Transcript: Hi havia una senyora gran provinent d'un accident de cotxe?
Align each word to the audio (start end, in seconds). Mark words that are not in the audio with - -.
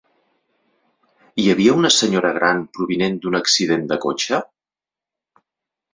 Hi 1.43 1.45
havia 1.51 1.75
una 1.81 1.91
senyora 1.97 2.33
gran 2.39 2.65
provinent 2.79 3.23
d'un 3.27 3.41
accident 3.41 3.87
de 3.93 4.03
cotxe? 4.07 4.41